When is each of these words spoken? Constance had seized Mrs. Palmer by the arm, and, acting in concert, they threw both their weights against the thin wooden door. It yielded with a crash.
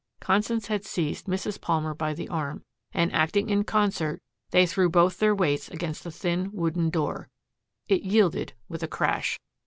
Constance 0.19 0.65
had 0.65 0.83
seized 0.83 1.27
Mrs. 1.27 1.61
Palmer 1.61 1.93
by 1.93 2.15
the 2.15 2.27
arm, 2.27 2.63
and, 2.91 3.13
acting 3.13 3.51
in 3.51 3.63
concert, 3.63 4.19
they 4.49 4.65
threw 4.65 4.89
both 4.89 5.19
their 5.19 5.35
weights 5.35 5.69
against 5.69 6.03
the 6.03 6.09
thin 6.09 6.49
wooden 6.53 6.89
door. 6.89 7.29
It 7.87 8.01
yielded 8.01 8.53
with 8.67 8.81
a 8.81 8.87
crash. 8.87 9.39